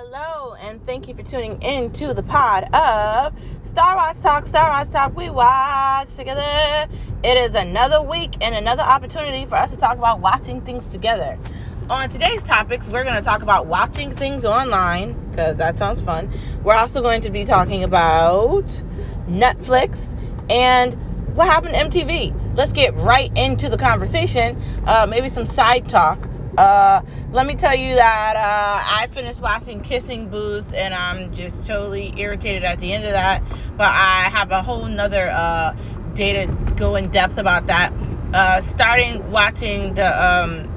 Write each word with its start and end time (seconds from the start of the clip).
Hello, 0.00 0.54
and 0.60 0.80
thank 0.86 1.08
you 1.08 1.14
for 1.16 1.24
tuning 1.24 1.60
in 1.60 1.90
to 1.94 2.14
the 2.14 2.22
pod 2.22 2.72
of 2.72 3.34
Star 3.64 3.96
Watch 3.96 4.20
Talk. 4.20 4.46
Star 4.46 4.70
Watch 4.70 4.92
Talk, 4.92 5.16
we 5.16 5.28
watch 5.28 6.14
together. 6.14 6.86
It 7.24 7.36
is 7.36 7.56
another 7.56 8.00
week 8.00 8.36
and 8.40 8.54
another 8.54 8.84
opportunity 8.84 9.44
for 9.46 9.56
us 9.56 9.72
to 9.72 9.76
talk 9.76 9.98
about 9.98 10.20
watching 10.20 10.60
things 10.60 10.86
together. 10.86 11.36
On 11.90 12.08
today's 12.08 12.44
topics, 12.44 12.86
we're 12.86 13.02
going 13.02 13.16
to 13.16 13.22
talk 13.22 13.42
about 13.42 13.66
watching 13.66 14.14
things 14.14 14.44
online 14.44 15.14
because 15.30 15.56
that 15.56 15.76
sounds 15.80 16.00
fun. 16.00 16.32
We're 16.62 16.76
also 16.76 17.02
going 17.02 17.22
to 17.22 17.30
be 17.30 17.44
talking 17.44 17.82
about 17.82 18.68
Netflix 19.26 19.98
and 20.48 20.94
what 21.34 21.48
happened 21.48 21.74
to 21.74 21.98
MTV. 21.98 22.56
Let's 22.56 22.70
get 22.70 22.94
right 22.94 23.36
into 23.36 23.68
the 23.68 23.76
conversation. 23.76 24.62
Uh, 24.86 25.08
maybe 25.10 25.28
some 25.28 25.48
side 25.48 25.88
talk 25.88 26.27
uh, 26.58 27.02
let 27.30 27.46
me 27.46 27.54
tell 27.54 27.76
you 27.76 27.94
that 27.94 28.34
uh, 28.34 28.82
I 28.84 29.06
finished 29.12 29.38
watching 29.40 29.80
Kissing 29.80 30.28
Booth 30.28 30.72
and 30.74 30.92
I'm 30.92 31.32
just 31.32 31.64
totally 31.64 32.12
irritated 32.16 32.64
at 32.64 32.80
the 32.80 32.92
end 32.92 33.04
of 33.04 33.12
that. 33.12 33.44
But 33.76 33.86
I 33.86 34.28
have 34.28 34.50
a 34.50 34.60
whole 34.60 34.86
nother 34.86 35.28
uh, 35.30 35.76
day 36.14 36.46
to 36.46 36.74
go 36.74 36.96
in 36.96 37.10
depth 37.10 37.38
about 37.38 37.68
that. 37.68 37.92
Uh, 38.34 38.60
starting 38.60 39.30
watching 39.30 39.94
the 39.94 40.24
um, 40.24 40.68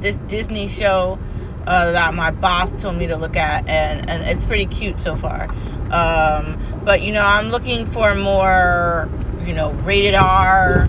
this 0.00 0.16
Disney 0.26 0.66
show 0.66 1.20
uh, 1.68 1.92
that 1.92 2.14
my 2.14 2.32
boss 2.32 2.82
told 2.82 2.96
me 2.96 3.06
to 3.06 3.16
look 3.16 3.36
at, 3.36 3.68
and, 3.68 4.10
and 4.10 4.24
it's 4.24 4.44
pretty 4.44 4.66
cute 4.66 5.00
so 5.00 5.14
far. 5.14 5.48
Um, 5.92 6.58
but 6.84 7.02
you 7.02 7.12
know, 7.12 7.24
I'm 7.24 7.50
looking 7.50 7.86
for 7.92 8.16
more, 8.16 9.08
you 9.46 9.52
know, 9.52 9.70
rated 9.84 10.16
R, 10.16 10.88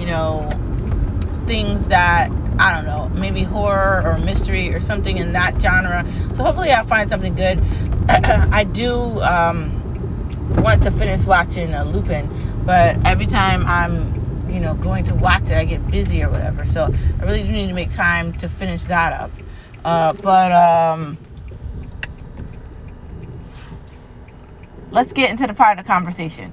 you 0.00 0.06
know, 0.06 0.50
things 1.46 1.86
that 1.86 2.28
I 2.58 2.74
don't 2.76 2.86
know, 2.86 3.08
maybe 3.20 3.44
horror 3.44 4.02
or 4.04 4.18
mystery 4.18 4.74
or 4.74 4.80
something 4.80 5.16
in 5.18 5.32
that 5.32 5.60
genre. 5.60 6.04
So 6.34 6.44
hopefully 6.44 6.70
I'll 6.72 6.86
find 6.86 7.08
something 7.08 7.34
good. 7.34 7.62
I 8.08 8.64
do 8.64 9.20
um, 9.22 9.72
want 10.58 10.82
to 10.84 10.90
finish 10.90 11.24
watching 11.24 11.74
uh, 11.74 11.84
Lupin, 11.84 12.30
but 12.64 12.98
every 13.06 13.26
time 13.26 13.64
I'm, 13.66 14.48
you 14.50 14.60
know, 14.60 14.74
going 14.74 15.04
to 15.06 15.14
watch 15.14 15.44
it, 15.50 15.52
I 15.56 15.64
get 15.64 15.88
busy 15.90 16.22
or 16.22 16.30
whatever. 16.30 16.64
So 16.66 16.92
I 17.20 17.24
really 17.24 17.42
do 17.44 17.50
need 17.52 17.68
to 17.68 17.74
make 17.74 17.92
time 17.92 18.34
to 18.34 18.48
finish 18.48 18.84
that 18.86 19.12
up. 19.12 19.32
Uh, 19.84 20.12
but 20.14 20.52
um, 20.52 21.18
let's 24.90 25.12
get 25.12 25.30
into 25.30 25.46
the 25.46 25.54
part 25.54 25.78
of 25.78 25.84
the 25.84 25.88
conversation. 25.88 26.52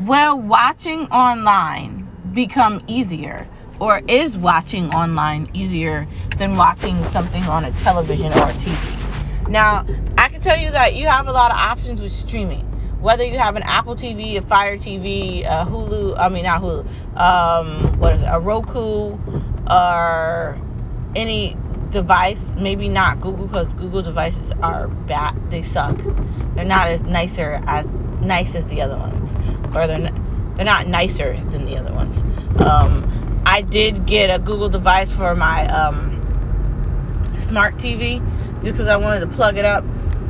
Will 0.00 0.40
watching 0.40 1.06
online 1.08 2.08
become 2.32 2.82
easier? 2.86 3.48
Or 3.80 4.02
is 4.06 4.36
watching 4.36 4.90
online 4.94 5.50
easier 5.54 6.06
than 6.36 6.56
watching 6.56 7.02
something 7.10 7.42
on 7.44 7.64
a 7.64 7.72
television 7.72 8.26
or 8.26 8.48
a 8.48 8.52
TV. 8.52 9.48
Now, 9.48 9.84
I 10.16 10.28
can 10.28 10.40
tell 10.40 10.58
you 10.58 10.70
that 10.70 10.94
you 10.94 11.08
have 11.08 11.26
a 11.26 11.32
lot 11.32 11.50
of 11.50 11.56
options 11.56 12.00
with 12.00 12.12
streaming. 12.12 12.66
Whether 13.00 13.24
you 13.24 13.38
have 13.38 13.56
an 13.56 13.62
Apple 13.62 13.96
TV, 13.96 14.36
a 14.36 14.42
Fire 14.42 14.76
TV, 14.76 15.44
a 15.44 15.64
Hulu, 15.68 16.16
I 16.18 16.28
mean 16.28 16.44
not 16.44 16.60
Hulu, 16.60 17.16
um, 17.16 17.98
what 17.98 18.14
is 18.14 18.20
it, 18.20 18.28
a 18.30 18.38
Roku, 18.38 19.18
or 19.70 20.58
any 21.16 21.56
device, 21.90 22.42
maybe 22.56 22.88
not 22.88 23.20
Google 23.20 23.46
because 23.46 23.72
Google 23.74 24.02
devices 24.02 24.52
are 24.62 24.88
bad, 24.88 25.50
they 25.50 25.62
suck. 25.62 25.96
They're 26.54 26.64
not 26.64 26.88
as 26.88 27.00
nicer 27.00 27.60
as 27.66 27.86
nice 28.20 28.54
as 28.54 28.66
the 28.66 28.82
other 28.82 28.96
ones, 28.96 29.32
or 29.74 29.86
they're 29.86 30.10
they're 30.56 30.66
not 30.66 30.86
nicer 30.86 31.32
than 31.50 31.64
the 31.64 31.78
other 31.78 31.92
ones. 31.92 32.18
Um, 32.60 33.19
I 33.44 33.62
did 33.62 34.06
get 34.06 34.28
a 34.28 34.38
Google 34.38 34.68
device 34.68 35.10
for 35.10 35.34
my 35.34 35.66
um, 35.66 36.16
smart 37.38 37.76
TV 37.76 38.20
just 38.56 38.72
because 38.72 38.88
I 38.88 38.96
wanted 38.96 39.20
to 39.20 39.26
plug 39.28 39.56
it 39.56 39.64
up 39.64 39.84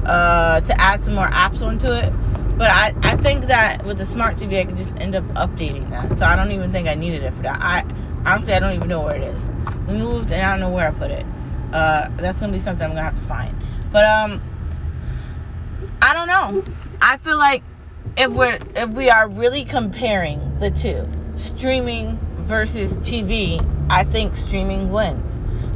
uh, 0.04 0.60
to 0.60 0.80
add 0.80 1.02
some 1.02 1.14
more 1.14 1.26
apps 1.26 1.62
onto 1.62 1.90
it. 1.90 2.12
But 2.56 2.70
I, 2.70 2.94
I 3.02 3.16
think 3.16 3.46
that 3.46 3.86
with 3.86 3.98
the 3.98 4.06
smart 4.06 4.36
TV, 4.36 4.60
I 4.60 4.64
could 4.64 4.76
just 4.76 4.94
end 4.96 5.14
up 5.14 5.24
updating 5.28 5.88
that. 5.90 6.18
So 6.18 6.26
I 6.26 6.36
don't 6.36 6.52
even 6.52 6.72
think 6.72 6.88
I 6.88 6.94
needed 6.94 7.22
it 7.22 7.34
for 7.34 7.42
that. 7.42 7.60
I 7.60 7.84
honestly, 8.26 8.52
I 8.52 8.60
don't 8.60 8.74
even 8.74 8.88
know 8.88 9.02
where 9.02 9.16
it 9.16 9.22
is. 9.22 9.42
We 9.88 9.94
moved 9.94 10.30
and 10.30 10.42
I 10.42 10.50
don't 10.52 10.60
know 10.60 10.70
where 10.70 10.88
I 10.88 10.92
put 10.92 11.10
it. 11.10 11.24
Uh, 11.72 12.10
that's 12.16 12.38
gonna 12.38 12.52
be 12.52 12.60
something 12.60 12.84
I'm 12.84 12.90
gonna 12.90 13.02
have 13.02 13.20
to 13.20 13.28
find. 13.28 13.56
But 13.90 14.04
um, 14.04 14.42
I 16.02 16.12
don't 16.12 16.28
know. 16.28 16.64
I 17.00 17.16
feel 17.16 17.38
like 17.38 17.62
if 18.16 18.30
we're 18.30 18.58
if 18.76 18.90
we 18.90 19.10
are 19.10 19.28
really 19.28 19.64
comparing 19.64 20.58
the 20.58 20.70
two, 20.70 21.08
streaming 21.36 22.18
versus 22.50 22.92
TV, 22.94 23.64
I 23.88 24.02
think 24.02 24.34
streaming 24.34 24.90
wins 24.90 25.30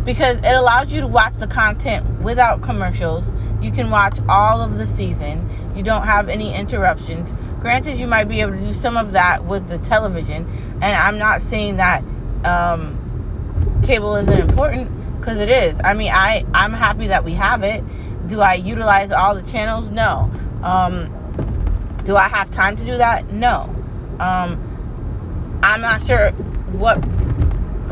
because 0.05 0.37
it 0.39 0.53
allows 0.53 0.93
you 0.93 1.01
to 1.01 1.07
watch 1.07 1.33
the 1.39 1.47
content 1.47 2.21
without 2.21 2.63
commercials. 2.63 3.33
You 3.63 3.73
can 3.73 3.91
watch 3.91 4.19
all 4.29 4.61
of 4.61 4.77
the 4.77 4.87
season. 4.87 5.49
You 5.75 5.83
don't 5.83 6.05
have 6.05 6.29
any 6.29 6.53
interruptions. 6.53 7.33
Granted, 7.61 7.99
you 7.99 8.07
might 8.07 8.25
be 8.25 8.41
able 8.43 8.53
to 8.53 8.61
do 8.61 8.75
some 8.75 8.97
of 8.97 9.13
that 9.13 9.45
with 9.45 9.69
the 9.69 9.79
television, 9.79 10.47
and 10.83 10.85
I'm 10.85 11.17
not 11.17 11.41
saying 11.41 11.79
that 11.79 12.05
um, 12.45 13.81
cable 13.85 14.17
isn't 14.17 14.39
important 14.39 14.91
because 15.19 15.39
it 15.39 15.49
is. 15.49 15.79
I 15.83 15.95
mean, 15.95 16.11
I 16.13 16.45
I'm 16.53 16.73
happy 16.73 17.07
that 17.07 17.25
we 17.25 17.33
have 17.35 17.63
it. 17.63 17.83
Do 18.29 18.41
I 18.41 18.55
utilize 18.55 19.13
all 19.13 19.35
the 19.35 19.43
channels? 19.43 19.91
No. 19.91 20.31
Um, 20.63 22.03
do 22.05 22.17
I 22.17 22.29
have 22.29 22.51
time 22.51 22.77
to 22.77 22.85
do 22.85 22.99
that? 22.99 23.33
No. 23.33 23.75
Um, 24.21 25.61
I'm 25.63 25.81
not 25.81 26.07
sure 26.07 26.33
what 26.79 26.97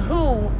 who 0.06 0.50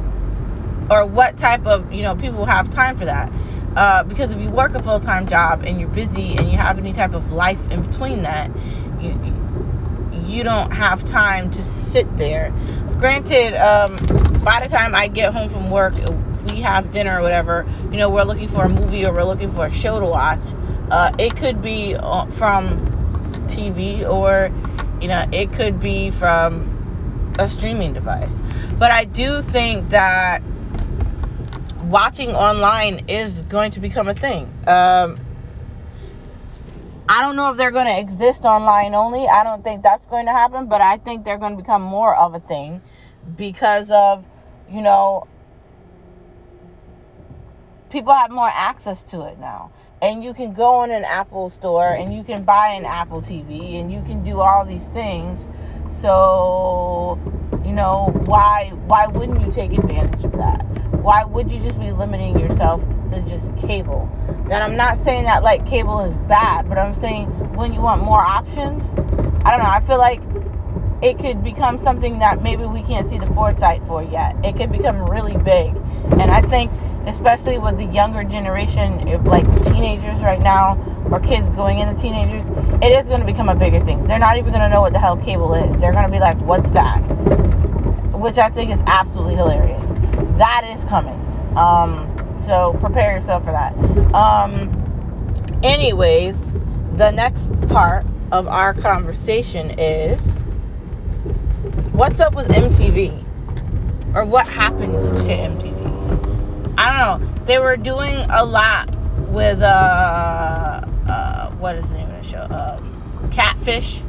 or 0.89 1.05
what 1.05 1.37
type 1.37 1.65
of 1.65 1.91
you 1.91 2.01
know 2.03 2.15
people 2.15 2.45
have 2.45 2.69
time 2.69 2.97
for 2.97 3.05
that. 3.05 3.31
Uh, 3.75 4.03
because 4.03 4.31
if 4.31 4.39
you 4.39 4.51
work 4.51 4.75
a 4.75 4.83
full-time 4.83 5.27
job 5.27 5.63
and 5.63 5.79
you're 5.79 5.89
busy 5.89 6.35
and 6.35 6.51
you 6.51 6.57
have 6.57 6.77
any 6.77 6.93
type 6.93 7.13
of 7.15 7.31
life 7.31 7.59
in 7.71 7.81
between 7.81 8.21
that 8.21 8.51
you 9.01 9.17
you 10.25 10.43
don't 10.43 10.71
have 10.71 11.03
time 11.05 11.49
to 11.51 11.63
sit 11.63 12.17
there. 12.17 12.53
Granted 12.99 13.55
um, 13.55 13.97
by 14.43 14.61
the 14.61 14.67
time 14.67 14.93
i 14.93 15.07
get 15.07 15.33
home 15.33 15.49
from 15.49 15.69
work 15.69 15.93
we 16.45 16.59
have 16.59 16.91
dinner 16.91 17.19
or 17.19 17.21
whatever 17.21 17.65
you 17.91 17.97
know 17.97 18.09
we're 18.09 18.23
looking 18.23 18.49
for 18.49 18.65
a 18.65 18.69
movie 18.69 19.05
or 19.05 19.13
we're 19.13 19.23
looking 19.23 19.51
for 19.53 19.65
a 19.65 19.71
show 19.71 19.99
to 19.99 20.05
watch 20.05 20.41
uh, 20.91 21.15
it 21.17 21.35
could 21.37 21.61
be 21.61 21.95
uh, 21.95 22.25
from 22.31 22.77
tv 23.47 24.07
or 24.07 24.51
you 25.01 25.07
know 25.07 25.25
it 25.31 25.53
could 25.53 25.79
be 25.79 26.11
from 26.11 26.69
a 27.39 27.47
streaming 27.47 27.93
device. 27.93 28.31
But 28.77 28.91
I 28.91 29.05
do 29.05 29.41
think 29.41 29.89
that 29.89 30.41
watching 31.83 32.31
online 32.31 33.05
is 33.07 33.41
going 33.43 33.71
to 33.71 33.79
become 33.79 34.07
a 34.07 34.13
thing. 34.13 34.45
Um, 34.67 35.19
I 37.07 37.21
don't 37.21 37.35
know 37.35 37.51
if 37.51 37.57
they're 37.57 37.71
going 37.71 37.87
to 37.87 37.99
exist 37.99 38.45
online 38.45 38.95
only. 38.95 39.27
I 39.27 39.43
don't 39.43 39.63
think 39.63 39.83
that's 39.83 40.05
going 40.05 40.25
to 40.25 40.31
happen, 40.31 40.67
but 40.67 40.81
I 40.81 40.97
think 40.97 41.25
they're 41.25 41.37
going 41.37 41.57
to 41.57 41.61
become 41.61 41.81
more 41.81 42.15
of 42.15 42.33
a 42.33 42.39
thing 42.39 42.81
because 43.35 43.89
of, 43.91 44.25
you 44.69 44.81
know, 44.81 45.27
people 47.89 48.13
have 48.13 48.31
more 48.31 48.49
access 48.51 49.03
to 49.03 49.23
it 49.27 49.37
now. 49.37 49.71
And 50.01 50.23
you 50.23 50.33
can 50.33 50.53
go 50.53 50.83
in 50.83 50.91
an 50.91 51.05
Apple 51.05 51.49
store 51.51 51.93
and 51.93 52.13
you 52.13 52.23
can 52.23 52.43
buy 52.43 52.69
an 52.69 52.85
Apple 52.85 53.21
TV 53.21 53.79
and 53.79 53.91
you 53.91 54.01
can 54.01 54.23
do 54.23 54.39
all 54.39 54.65
these 54.65 54.87
things. 54.87 55.39
So 56.03 57.17
you 57.63 57.71
know, 57.71 58.11
why 58.25 58.71
why 58.87 59.07
wouldn't 59.07 59.39
you 59.39 59.49
take 59.53 59.71
advantage 59.71 60.25
of 60.25 60.33
that? 60.33 60.65
Why 60.95 61.23
would 61.23 61.49
you 61.49 61.61
just 61.61 61.79
be 61.79 61.93
limiting 61.93 62.37
yourself 62.37 62.81
to 63.11 63.21
just 63.21 63.45
cable? 63.55 64.11
And 64.27 64.55
I'm 64.55 64.75
not 64.75 65.01
saying 65.05 65.23
that 65.23 65.43
like 65.43 65.65
cable 65.65 66.01
is 66.01 66.13
bad, 66.27 66.67
but 66.67 66.77
I'm 66.77 66.99
saying 66.99 67.27
when 67.55 67.73
you 67.73 67.79
want 67.79 68.03
more 68.03 68.19
options, 68.19 68.83
I 69.45 69.51
don't 69.51 69.59
know, 69.59 69.71
I 69.71 69.81
feel 69.87 69.97
like 69.97 70.21
it 71.01 71.19
could 71.19 71.41
become 71.41 71.81
something 71.85 72.19
that 72.19 72.43
maybe 72.43 72.65
we 72.65 72.83
can't 72.83 73.09
see 73.09 73.17
the 73.17 73.27
foresight 73.27 73.81
for 73.87 74.03
yet. 74.03 74.35
It 74.43 74.57
could 74.57 74.73
become 74.73 75.09
really 75.09 75.37
big. 75.37 75.73
And 76.19 76.31
I 76.31 76.41
think 76.41 76.69
especially 77.07 77.57
with 77.57 77.77
the 77.77 77.85
younger 77.85 78.23
generation, 78.23 79.07
if 79.07 79.23
like 79.25 79.45
teenagers 79.63 80.19
right 80.21 80.41
now 80.41 80.77
or 81.11 81.19
kids 81.19 81.49
going 81.49 81.79
into 81.79 81.99
teenagers, 82.01 82.45
it 82.81 82.91
is 82.91 83.07
going 83.07 83.19
to 83.19 83.25
become 83.25 83.49
a 83.49 83.55
bigger 83.55 83.83
thing. 83.83 84.05
They're 84.07 84.19
not 84.19 84.37
even 84.37 84.51
going 84.51 84.63
to 84.63 84.69
know 84.69 84.81
what 84.81 84.93
the 84.93 84.99
hell 84.99 85.17
cable 85.17 85.53
is. 85.53 85.79
They're 85.81 85.93
going 85.93 86.05
to 86.05 86.11
be 86.11 86.19
like, 86.19 86.39
"What's 86.41 86.69
that?" 86.71 87.01
which 88.23 88.37
I 88.37 88.49
think 88.49 88.71
is 88.71 88.79
absolutely 88.87 89.35
hilarious. 89.35 89.83
That 90.37 90.63
is 90.77 90.83
coming. 90.85 91.19
Um, 91.57 92.09
so 92.45 92.75
prepare 92.79 93.17
yourself 93.17 93.43
for 93.43 93.51
that. 93.51 93.75
Um, 94.15 95.59
anyways, 95.61 96.37
the 96.95 97.11
next 97.11 97.49
part 97.67 98.05
of 98.31 98.47
our 98.47 98.73
conversation 98.73 99.71
is 99.77 100.19
what's 101.91 102.19
up 102.21 102.33
with 102.33 102.47
MTV? 102.47 103.21
Or 104.15 104.25
what 104.25 104.47
happened 104.47 104.93
to 104.93 105.31
MTV? 105.31 105.72
They 107.45 107.59
were 107.59 107.77
doing 107.77 108.25
a 108.29 108.45
lot 108.45 108.95
with, 109.29 109.61
uh, 109.61 110.81
uh 111.07 111.51
what 111.51 111.75
is 111.75 111.87
the 111.89 111.95
name 111.95 112.09
of 112.09 112.23
the 112.23 112.27
show? 112.27 112.47
Um, 112.49 113.29
Catfish 113.31 114.01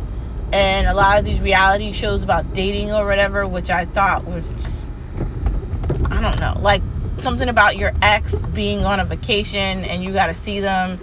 and 0.52 0.86
a 0.86 0.94
lot 0.94 1.18
of 1.18 1.24
these 1.24 1.40
reality 1.40 1.90
shows 1.90 2.22
about 2.22 2.52
dating 2.54 2.92
or 2.92 3.04
whatever, 3.04 3.44
which 3.46 3.70
I 3.70 3.86
thought 3.86 4.24
was 4.24 4.48
just, 4.60 4.86
I 6.10 6.20
don't 6.20 6.38
know, 6.38 6.56
like 6.60 6.82
something 7.18 7.48
about 7.48 7.76
your 7.76 7.92
ex 8.02 8.32
being 8.32 8.84
on 8.84 9.00
a 9.00 9.04
vacation 9.04 9.84
and 9.84 10.04
you 10.04 10.12
got 10.12 10.26
to 10.26 10.34
see 10.36 10.60
them, 10.60 11.00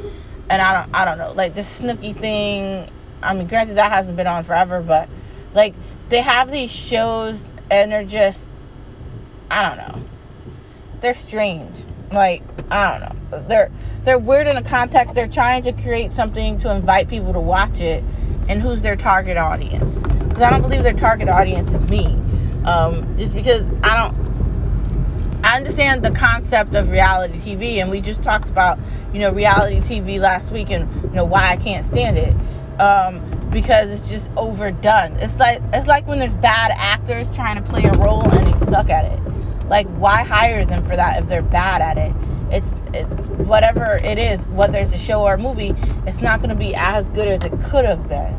and 0.49 0.61
I 0.61 0.81
don't 0.81 0.95
I 0.95 1.05
don't 1.05 1.17
know 1.17 1.33
like 1.33 1.55
the 1.55 1.61
Snooki 1.61 2.17
thing. 2.17 2.89
I 3.21 3.33
mean, 3.33 3.47
granted 3.47 3.75
that 3.75 3.91
hasn't 3.91 4.15
been 4.15 4.27
on 4.27 4.45
forever, 4.45 4.81
but 4.81 5.09
like 5.53 5.73
they 6.07 6.21
have 6.21 6.49
these 6.49 6.71
shows 6.71 7.41
and 7.69 7.91
they're 7.91 8.05
just 8.05 8.39
I 9.49 9.67
don't 9.67 9.77
know. 9.77 10.07
They're 11.01 11.13
strange. 11.13 11.75
Like 12.11 12.43
I 12.69 12.99
don't 12.99 13.31
know. 13.31 13.47
They're 13.47 13.71
they're 14.03 14.19
weird 14.19 14.47
in 14.47 14.57
a 14.57 14.63
context. 14.63 15.15
They're 15.15 15.27
trying 15.27 15.63
to 15.63 15.71
create 15.71 16.11
something 16.11 16.57
to 16.59 16.71
invite 16.71 17.07
people 17.07 17.33
to 17.33 17.39
watch 17.39 17.79
it, 17.79 18.03
and 18.49 18.61
who's 18.61 18.81
their 18.81 18.95
target 18.95 19.37
audience? 19.37 19.95
Because 19.95 20.41
I 20.41 20.49
don't 20.49 20.61
believe 20.61 20.83
their 20.83 20.93
target 20.93 21.29
audience 21.29 21.71
is 21.71 21.81
me. 21.83 22.05
Um, 22.65 23.17
just 23.17 23.33
because 23.33 23.63
I 23.83 24.03
don't. 24.03 24.31
I 25.43 25.57
understand 25.57 26.03
the 26.03 26.11
concept 26.11 26.75
of 26.75 26.89
reality 26.89 27.39
TV, 27.39 27.81
and 27.81 27.89
we 27.89 28.01
just 28.01 28.21
talked 28.21 28.49
about 28.49 28.77
you 29.13 29.19
know 29.19 29.31
reality 29.31 29.79
TV 29.79 30.19
last 30.19 30.51
week, 30.51 30.69
and 30.69 30.91
you 31.03 31.09
know 31.11 31.25
why 31.25 31.49
I 31.49 31.57
can't 31.57 31.85
stand 31.85 32.17
it. 32.17 32.35
Um, 32.79 33.27
because 33.51 33.89
it's 33.89 34.09
just 34.09 34.29
overdone. 34.37 35.13
It's 35.17 35.37
like 35.37 35.61
it's 35.73 35.87
like 35.87 36.07
when 36.07 36.19
there's 36.19 36.33
bad 36.35 36.71
actors 36.75 37.29
trying 37.35 37.61
to 37.61 37.69
play 37.69 37.83
a 37.83 37.91
role 37.93 38.23
and 38.29 38.47
they 38.47 38.71
suck 38.71 38.89
at 38.89 39.05
it. 39.05 39.30
Like 39.71 39.87
why 39.87 40.23
hire 40.25 40.65
them 40.65 40.85
for 40.85 40.97
that 40.97 41.23
if 41.23 41.29
they're 41.29 41.41
bad 41.41 41.81
at 41.81 41.97
it? 41.97 42.13
It's 42.51 42.67
it, 42.93 43.05
whatever 43.47 43.95
it 44.03 44.19
is, 44.19 44.41
whether 44.47 44.77
it's 44.77 44.91
a 44.91 44.97
show 44.97 45.21
or 45.21 45.35
a 45.35 45.37
movie, 45.37 45.73
it's 46.05 46.19
not 46.19 46.41
going 46.41 46.49
to 46.49 46.57
be 46.57 46.75
as 46.75 47.07
good 47.07 47.29
as 47.29 47.41
it 47.45 47.57
could 47.69 47.85
have 47.85 48.09
been. 48.09 48.33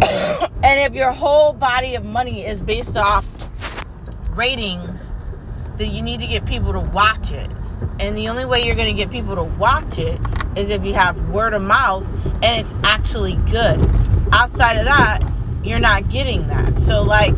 and 0.64 0.80
if 0.80 0.94
your 0.94 1.12
whole 1.12 1.52
body 1.52 1.96
of 1.96 2.04
money 2.06 2.46
is 2.46 2.62
based 2.62 2.96
off 2.96 3.26
ratings, 4.30 5.02
then 5.76 5.92
you 5.92 6.00
need 6.00 6.20
to 6.20 6.26
get 6.26 6.46
people 6.46 6.72
to 6.72 6.80
watch 6.80 7.30
it. 7.30 7.50
And 7.98 8.16
the 8.16 8.30
only 8.30 8.46
way 8.46 8.64
you're 8.64 8.76
going 8.76 8.96
to 8.96 8.98
get 8.98 9.10
people 9.10 9.34
to 9.34 9.44
watch 9.44 9.98
it 9.98 10.18
is 10.56 10.70
if 10.70 10.82
you 10.82 10.94
have 10.94 11.28
word 11.28 11.52
of 11.52 11.60
mouth 11.60 12.06
and 12.42 12.66
it's 12.66 12.72
actually 12.84 13.34
good. 13.50 13.78
Outside 14.32 14.78
of 14.78 14.86
that, 14.86 15.30
you're 15.62 15.78
not 15.78 16.08
getting 16.08 16.46
that. 16.46 16.80
So, 16.86 17.02
like, 17.02 17.36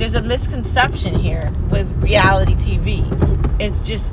there's 0.00 0.14
a 0.14 0.22
misconception 0.22 1.14
here 1.14 1.52
with 1.70 1.86
reality 2.02 2.54
TV. 2.54 3.60
It's 3.60 3.78
just 3.86 4.04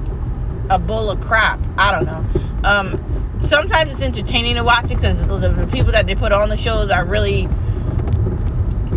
a 0.69 0.78
bull 0.78 1.10
of 1.10 1.22
crap. 1.22 1.62
I 1.78 1.95
don't 1.95 2.06
know. 2.06 2.69
Um, 2.69 3.39
sometimes 3.48 3.94
it's 3.94 4.01
entertaining 4.01 4.56
to 4.56 4.66
watch 4.66 4.92
it 4.92 4.95
because 4.95 5.18
the, 5.25 5.38
the 5.38 5.68
people 5.68 5.94
that 5.94 6.06
they 6.06 6.13
put 6.13 6.34
on 6.34 6.50
the 6.50 6.57
shows 6.57 6.89
are 6.89 7.06
really 7.06 7.48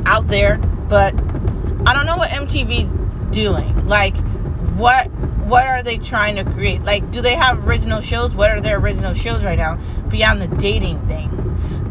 out 0.05 0.27
there. 0.27 0.59
But 0.59 1.15
I 1.15 1.95
don't 1.95 2.07
know 2.07 2.17
what 2.17 2.31
MTV's 2.31 2.91
doing. 3.33 3.87
Like, 3.87 4.17
what 4.77 5.07
what 5.47 5.69
are 5.69 5.85
they 5.85 5.99
trying 5.99 6.37
to 6.37 6.45
create? 6.45 6.83
Like, 6.83 7.09
do 7.13 7.21
they 7.21 7.37
have 7.37 7.69
original 7.69 8.01
shows? 8.01 8.35
What 8.35 8.51
are 8.51 8.61
their 8.61 8.79
original 8.79 9.15
shows 9.15 9.45
right 9.45 9.59
now 9.59 9.77
beyond 10.09 10.43
the 10.43 10.49
dating 10.49 11.07
thing? 11.07 11.29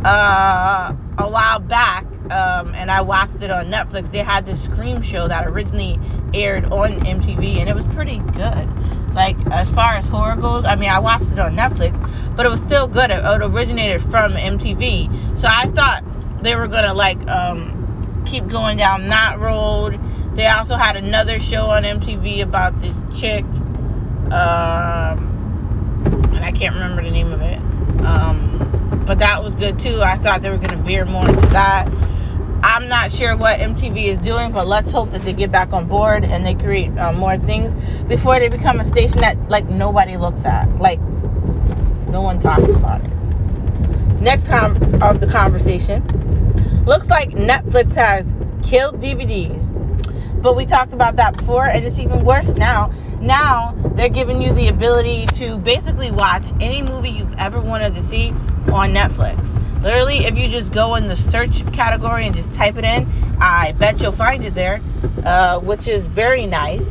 Uh, 0.03 0.93
a 1.17 1.29
while 1.29 1.59
back, 1.59 2.05
um, 2.31 2.73
and 2.75 2.91
I 2.91 3.01
watched 3.01 3.41
it 3.41 3.51
on 3.51 3.67
Netflix. 3.67 4.11
They 4.11 4.23
had 4.23 4.45
this 4.45 4.61
Scream 4.63 5.01
show 5.01 5.27
that 5.27 5.47
originally 5.47 5.99
aired 6.33 6.65
on 6.65 6.99
MTV, 7.01 7.57
and 7.57 7.69
it 7.69 7.75
was 7.75 7.85
pretty 7.93 8.19
good. 8.19 9.13
Like 9.13 9.37
as 9.51 9.69
far 9.69 9.95
as 9.95 10.07
horror 10.07 10.35
goes, 10.35 10.65
I 10.65 10.75
mean, 10.75 10.89
I 10.89 10.99
watched 10.99 11.31
it 11.31 11.39
on 11.39 11.55
Netflix, 11.55 11.95
but 12.35 12.45
it 12.45 12.49
was 12.49 12.59
still 12.61 12.87
good. 12.87 13.09
It, 13.11 13.23
it 13.23 13.41
originated 13.41 14.01
from 14.03 14.33
MTV, 14.33 15.39
so 15.39 15.47
I 15.49 15.67
thought 15.67 16.03
they 16.43 16.55
were 16.55 16.67
gonna 16.67 16.93
like 16.93 17.19
um, 17.27 18.23
keep 18.25 18.47
going 18.47 18.77
down 18.77 19.09
that 19.09 19.39
road 19.39 19.99
they 20.39 20.47
also 20.47 20.77
had 20.77 20.95
another 20.95 21.41
show 21.41 21.69
on 21.69 21.83
MTV 21.83 22.41
about 22.43 22.79
this 22.79 22.95
chick, 23.19 23.43
um, 24.31 25.19
and 26.31 26.39
I 26.39 26.53
can't 26.53 26.75
remember 26.75 27.03
the 27.03 27.11
name 27.11 27.33
of 27.33 27.41
it. 27.41 27.57
Um, 28.05 29.03
but 29.05 29.19
that 29.19 29.43
was 29.43 29.55
good 29.55 29.79
too. 29.79 30.01
I 30.01 30.17
thought 30.17 30.41
they 30.41 30.49
were 30.49 30.57
gonna 30.57 30.81
veer 30.81 31.03
more 31.03 31.27
into 31.27 31.45
that. 31.47 31.89
I'm 32.61 32.87
not 32.87 33.11
sure 33.11 33.35
what 33.37 33.59
MTV 33.59 34.05
is 34.05 34.17
doing, 34.19 34.51
but 34.51 34.67
let's 34.67 34.91
hope 34.91 35.11
that 35.11 35.21
they 35.21 35.33
get 35.33 35.51
back 35.51 35.73
on 35.73 35.87
board 35.87 36.23
and 36.23 36.45
they 36.45 36.55
create 36.55 36.97
uh, 36.97 37.13
more 37.13 37.37
things 37.37 37.73
before 38.05 38.39
they 38.39 38.49
become 38.49 38.79
a 38.79 38.85
station 38.85 39.21
that 39.21 39.49
like 39.49 39.67
nobody 39.69 40.17
looks 40.17 40.43
at, 40.45 40.67
like 40.79 40.99
no 42.09 42.21
one 42.21 42.39
talks 42.39 42.69
about 42.69 43.01
it. 43.03 43.11
Next 44.21 44.47
com- 44.47 45.01
of 45.01 45.21
the 45.21 45.27
conversation, 45.27 46.03
looks 46.85 47.07
like 47.07 47.31
Netflix 47.31 47.95
has 47.95 48.33
killed 48.61 48.99
DVDs 48.99 49.69
but 50.41 50.55
we 50.55 50.65
talked 50.65 50.93
about 50.93 51.17
that 51.17 51.35
before, 51.35 51.65
and 51.65 51.85
it's 51.85 51.99
even 51.99 52.23
worse 52.23 52.47
now. 52.55 52.93
Now 53.19 53.75
they're 53.95 54.07
giving 54.09 54.41
you 54.41 54.53
the 54.53 54.69
ability 54.69 55.25
to 55.33 55.57
basically 55.57 56.11
watch 56.11 56.45
any 56.61 56.81
movie 56.81 57.09
you've 57.09 57.33
ever 57.33 57.59
wanted 57.59 57.93
to 57.95 58.07
see 58.07 58.29
on 58.71 58.93
Netflix. 58.93 59.58
Literally, 59.81 60.25
if 60.25 60.37
you 60.37 60.49
just 60.49 60.73
go 60.73 60.95
in 60.95 61.07
the 61.07 61.15
search 61.15 61.65
category 61.71 62.25
and 62.25 62.35
just 62.35 62.53
type 62.53 62.75
it 62.77 62.83
in, 62.83 63.07
I 63.39 63.71
bet 63.71 64.01
you'll 64.01 64.11
find 64.11 64.43
it 64.43 64.53
there, 64.53 64.81
uh, 65.23 65.59
which 65.59 65.87
is 65.87 66.05
very 66.05 66.45
nice. 66.45 66.85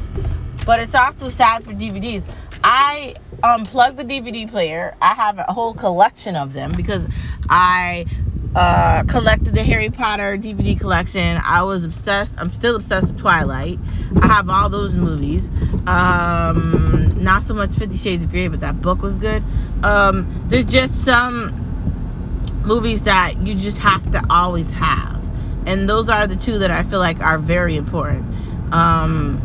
But 0.64 0.80
it's 0.80 0.94
also 0.94 1.28
sad 1.28 1.64
for 1.64 1.72
DVDs. 1.72 2.22
I 2.64 3.16
unplugged 3.42 3.98
the 3.98 4.04
DVD 4.04 4.50
player. 4.50 4.96
I 5.00 5.14
have 5.14 5.38
a 5.38 5.52
whole 5.52 5.74
collection 5.74 6.34
of 6.34 6.52
them 6.52 6.72
because 6.72 7.02
I 7.48 8.06
uh, 8.54 9.04
collected 9.04 9.54
the 9.54 9.62
Harry 9.64 9.90
Potter 9.90 10.38
DVD 10.38 10.78
collection. 10.78 11.38
I 11.44 11.62
was 11.62 11.84
obsessed. 11.84 12.32
I'm 12.38 12.52
still 12.52 12.76
obsessed 12.76 13.08
with 13.08 13.18
Twilight. 13.18 13.78
I 14.20 14.26
have 14.26 14.48
all 14.48 14.68
those 14.70 14.94
movies. 14.94 15.44
Um, 15.86 17.22
not 17.22 17.44
so 17.44 17.54
much 17.54 17.74
Fifty 17.74 17.96
Shades 17.96 18.24
of 18.24 18.30
Grey, 18.30 18.48
but 18.48 18.60
that 18.60 18.80
book 18.80 19.02
was 19.02 19.14
good. 19.14 19.42
Um, 19.82 20.46
there's 20.48 20.64
just 20.64 20.94
some 21.04 21.67
movies 22.64 23.02
that 23.02 23.46
you 23.46 23.54
just 23.54 23.78
have 23.78 24.10
to 24.12 24.22
always 24.30 24.70
have, 24.72 25.22
and 25.66 25.88
those 25.88 26.08
are 26.08 26.26
the 26.26 26.36
two 26.36 26.58
that 26.60 26.70
I 26.70 26.82
feel 26.82 26.98
like 26.98 27.20
are 27.20 27.38
very 27.38 27.76
important. 27.76 28.24
Um, 28.72 29.40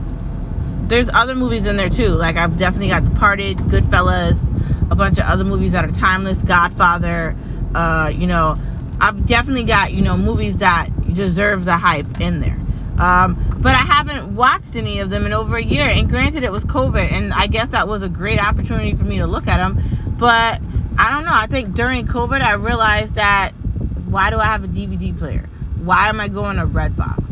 there's 0.87 1.09
other 1.13 1.35
movies 1.35 1.65
in 1.65 1.77
there 1.77 1.89
too. 1.89 2.09
Like 2.09 2.35
I've 2.35 2.57
definitely 2.57 2.89
got 2.89 3.05
Departed, 3.05 3.57
Goodfellas, 3.57 4.37
a 4.91 4.95
bunch 4.95 5.17
of 5.17 5.25
other 5.25 5.43
movies 5.43 5.71
that 5.71 5.85
are 5.85 5.91
timeless, 5.91 6.37
Godfather. 6.39 7.35
Uh, 7.73 8.11
you 8.13 8.27
know, 8.27 8.57
I've 8.99 9.25
definitely 9.25 9.63
got, 9.63 9.93
you 9.93 10.01
know, 10.01 10.17
movies 10.17 10.57
that 10.57 10.89
deserve 11.13 11.65
the 11.65 11.77
hype 11.77 12.21
in 12.21 12.39
there. 12.39 12.59
Um, 12.97 13.57
but 13.59 13.73
I 13.73 13.81
haven't 13.81 14.35
watched 14.35 14.75
any 14.75 14.99
of 14.99 15.09
them 15.09 15.25
in 15.25 15.33
over 15.33 15.57
a 15.57 15.63
year. 15.63 15.87
And 15.87 16.09
granted, 16.09 16.43
it 16.43 16.51
was 16.51 16.63
COVID, 16.65 17.11
and 17.11 17.33
I 17.33 17.47
guess 17.47 17.69
that 17.69 17.87
was 17.87 18.03
a 18.03 18.09
great 18.09 18.39
opportunity 18.39 18.93
for 18.93 19.03
me 19.03 19.17
to 19.17 19.25
look 19.25 19.47
at 19.47 19.57
them. 19.57 19.81
But 20.17 20.61
I 20.97 21.11
don't 21.11 21.25
know. 21.25 21.33
I 21.33 21.47
think 21.47 21.75
during 21.75 22.05
COVID, 22.05 22.41
I 22.41 22.53
realized 22.53 23.15
that 23.15 23.51
why 24.05 24.29
do 24.29 24.37
I 24.37 24.45
have 24.45 24.63
a 24.63 24.67
DVD 24.67 25.17
player? 25.17 25.49
Why 25.83 26.09
am 26.09 26.19
I 26.19 26.27
going 26.27 26.57
to 26.57 26.65
Redbox? 26.65 27.23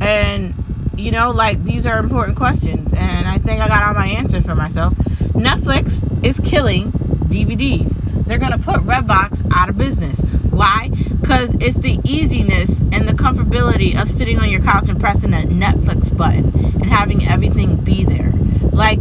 And 0.00 0.54
you 0.96 1.10
know, 1.10 1.30
like 1.30 1.62
these 1.64 1.86
are 1.86 1.98
important 1.98 2.36
questions, 2.36 2.92
and 2.92 3.28
I 3.28 3.38
think 3.38 3.60
I 3.60 3.68
got 3.68 3.82
all 3.82 3.94
my 3.94 4.06
answers 4.06 4.44
for 4.44 4.54
myself. 4.54 4.94
Netflix 5.34 6.24
is 6.24 6.38
killing 6.40 6.92
DVDs. 6.92 8.26
They're 8.26 8.38
gonna 8.38 8.58
put 8.58 8.76
Redbox 8.80 9.50
out 9.54 9.68
of 9.68 9.78
business. 9.78 10.18
Why? 10.50 10.90
Because 11.20 11.50
it's 11.60 11.76
the 11.78 11.98
easiness 12.04 12.70
and 12.92 13.08
the 13.08 13.12
comfortability 13.12 14.00
of 14.00 14.10
sitting 14.10 14.38
on 14.38 14.50
your 14.50 14.60
couch 14.60 14.88
and 14.88 15.00
pressing 15.00 15.32
a 15.32 15.38
Netflix 15.46 16.14
button 16.16 16.52
and 16.54 16.86
having 16.86 17.26
everything 17.26 17.76
be 17.76 18.04
there. 18.04 18.32
Like 18.70 19.00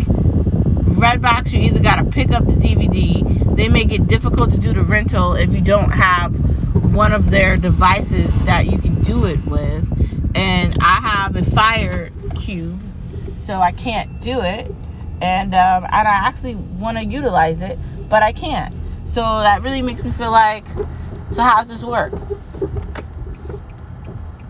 Redbox, 1.01 1.51
you 1.51 1.61
either 1.61 1.79
got 1.79 1.95
to 1.95 2.03
pick 2.03 2.29
up 2.29 2.45
the 2.45 2.53
DVD. 2.53 3.55
They 3.55 3.69
make 3.69 3.91
it 3.91 4.05
difficult 4.05 4.51
to 4.51 4.57
do 4.57 4.71
the 4.71 4.83
rental 4.83 5.33
if 5.33 5.51
you 5.51 5.59
don't 5.59 5.89
have 5.89 6.31
one 6.93 7.11
of 7.11 7.31
their 7.31 7.57
devices 7.57 8.29
that 8.45 8.67
you 8.67 8.77
can 8.77 9.01
do 9.01 9.25
it 9.25 9.43
with. 9.45 9.83
And 10.35 10.77
I 10.79 11.01
have 11.01 11.35
a 11.35 11.43
Fire 11.43 12.11
Cube, 12.35 12.79
so 13.47 13.55
I 13.55 13.71
can't 13.71 14.21
do 14.21 14.41
it. 14.41 14.71
And 15.21 15.55
um, 15.55 15.85
and 15.85 16.07
I 16.07 16.27
actually 16.27 16.53
want 16.53 16.97
to 16.99 17.03
utilize 17.03 17.61
it, 17.61 17.79
but 18.07 18.21
I 18.21 18.31
can't. 18.31 18.73
So 19.07 19.21
that 19.21 19.63
really 19.63 19.81
makes 19.81 20.03
me 20.03 20.11
feel 20.11 20.31
like 20.31 20.67
so 21.31 21.41
how 21.41 21.63
does 21.63 21.67
this 21.67 21.83
work? 21.83 22.13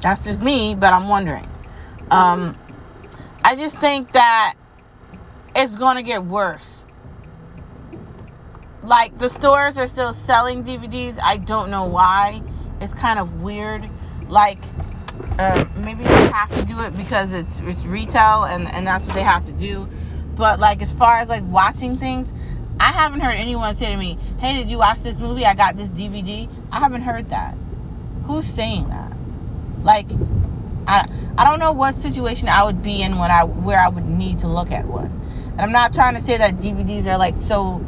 That's 0.01 0.25
just 0.25 0.41
me, 0.41 0.75
but 0.75 0.91
I'm 0.91 1.07
wondering. 1.07 1.47
Um, 2.09 2.57
I 3.41 3.55
just 3.55 3.77
think 3.77 4.11
that 4.11 4.55
it's 5.55 5.75
going 5.75 5.97
to 5.97 6.03
get 6.03 6.23
worse. 6.23 6.85
Like 8.83 9.17
the 9.17 9.29
stores 9.29 9.77
are 9.77 9.87
still 9.87 10.13
selling 10.13 10.63
DVDs. 10.63 11.19
I 11.21 11.37
don't 11.37 11.69
know 11.69 11.85
why. 11.85 12.41
It's 12.79 12.93
kind 12.93 13.19
of 13.19 13.41
weird. 13.41 13.87
Like 14.27 14.63
uh, 15.37 15.65
maybe 15.75 16.03
they 16.03 16.09
have 16.09 16.49
to 16.55 16.63
do 16.65 16.81
it 16.81 16.95
because 16.97 17.33
it's 17.33 17.59
it's 17.59 17.85
retail 17.85 18.43
and 18.43 18.67
and 18.69 18.87
that's 18.87 19.05
what 19.05 19.13
they 19.13 19.23
have 19.23 19.45
to 19.45 19.51
do. 19.51 19.87
But 20.35 20.59
like 20.59 20.81
as 20.81 20.91
far 20.91 21.17
as 21.17 21.29
like 21.29 21.43
watching 21.45 21.97
things, 21.97 22.31
I 22.79 22.91
haven't 22.91 23.19
heard 23.19 23.35
anyone 23.35 23.77
say 23.77 23.89
to 23.89 23.97
me, 23.97 24.17
"Hey, 24.39 24.53
did 24.53 24.69
you 24.69 24.79
watch 24.79 25.03
this 25.03 25.17
movie? 25.17 25.45
I 25.45 25.53
got 25.53 25.77
this 25.77 25.89
DVD." 25.89 26.49
I 26.71 26.79
haven't 26.79 27.03
heard 27.03 27.29
that. 27.29 27.55
Who's 28.25 28.45
saying 28.45 28.89
that? 28.89 29.13
Like, 29.83 30.07
I 30.87 31.07
I 31.37 31.43
don't 31.43 31.59
know 31.59 31.71
what 31.71 31.95
situation 31.95 32.49
I 32.49 32.63
would 32.63 32.81
be 32.81 33.03
in 33.03 33.19
when 33.19 33.29
I 33.29 33.43
where 33.43 33.79
I 33.79 33.89
would 33.89 34.07
need 34.07 34.39
to 34.39 34.47
look 34.47 34.71
at 34.71 34.85
one. 34.87 35.20
I'm 35.61 35.71
not 35.71 35.93
trying 35.93 36.15
to 36.15 36.21
say 36.21 36.37
that 36.37 36.57
DVDs 36.57 37.05
are 37.05 37.17
like 37.17 37.35
so 37.43 37.85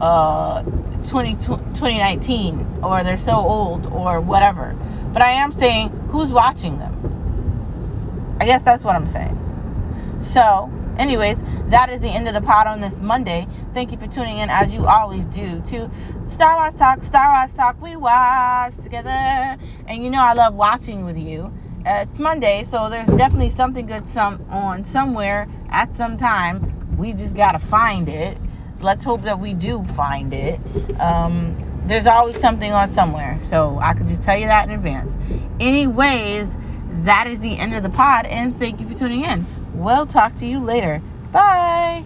uh 0.00 0.62
20, 1.08 1.34
2019 1.36 2.80
or 2.82 3.02
they're 3.02 3.18
so 3.18 3.32
old 3.32 3.86
or 3.86 4.20
whatever. 4.20 4.76
But 5.12 5.22
I 5.22 5.30
am 5.30 5.58
saying 5.58 5.88
who's 6.10 6.30
watching 6.30 6.78
them. 6.78 8.36
I 8.40 8.46
guess 8.46 8.62
that's 8.62 8.84
what 8.84 8.94
I'm 8.94 9.06
saying. 9.06 9.34
So, 10.32 10.70
anyways, 10.96 11.38
that 11.70 11.90
is 11.90 12.00
the 12.00 12.08
end 12.08 12.28
of 12.28 12.34
the 12.34 12.40
pod 12.40 12.66
on 12.68 12.80
this 12.80 12.94
Monday. 12.98 13.48
Thank 13.74 13.90
you 13.90 13.98
for 13.98 14.06
tuning 14.06 14.38
in 14.38 14.50
as 14.50 14.72
you 14.72 14.86
always 14.86 15.24
do 15.26 15.60
to 15.62 15.90
Star 16.30 16.56
Watch 16.56 16.76
Talk. 16.76 17.02
Star 17.02 17.30
Watch 17.30 17.54
Talk, 17.54 17.80
we 17.82 17.96
watch 17.96 18.76
together. 18.76 19.10
And 19.10 20.04
you 20.04 20.10
know 20.10 20.22
I 20.22 20.34
love 20.34 20.54
watching 20.54 21.04
with 21.04 21.16
you. 21.18 21.52
Uh, 21.84 22.04
it's 22.08 22.18
Monday, 22.18 22.64
so 22.70 22.90
there's 22.90 23.08
definitely 23.08 23.50
something 23.50 23.86
good 23.86 24.06
some 24.08 24.44
on 24.50 24.84
somewhere 24.84 25.48
at 25.70 25.96
some 25.96 26.16
time. 26.16 26.77
We 26.98 27.12
just 27.12 27.34
gotta 27.34 27.58
find 27.58 28.08
it. 28.08 28.36
Let's 28.80 29.04
hope 29.04 29.22
that 29.22 29.38
we 29.40 29.54
do 29.54 29.84
find 29.84 30.34
it. 30.34 30.60
Um, 31.00 31.56
there's 31.86 32.06
always 32.06 32.38
something 32.38 32.72
on 32.72 32.92
somewhere, 32.94 33.40
so 33.48 33.78
I 33.80 33.94
could 33.94 34.08
just 34.08 34.22
tell 34.22 34.36
you 34.36 34.46
that 34.46 34.68
in 34.68 34.74
advance. 34.74 35.10
Anyways, 35.60 36.48
that 37.04 37.26
is 37.26 37.40
the 37.40 37.56
end 37.56 37.74
of 37.74 37.82
the 37.82 37.90
pod, 37.90 38.26
and 38.26 38.56
thank 38.58 38.80
you 38.80 38.88
for 38.88 38.94
tuning 38.94 39.24
in. 39.24 39.46
We'll 39.74 40.06
talk 40.06 40.34
to 40.36 40.46
you 40.46 40.62
later. 40.62 41.00
Bye. 41.32 42.04